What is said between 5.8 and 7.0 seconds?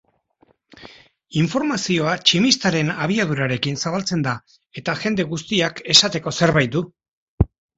esateko zerbait du.